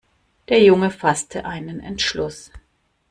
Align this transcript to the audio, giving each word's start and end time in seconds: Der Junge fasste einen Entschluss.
Der 0.49 0.63
Junge 0.63 0.89
fasste 0.89 1.45
einen 1.45 1.79
Entschluss. 1.79 2.49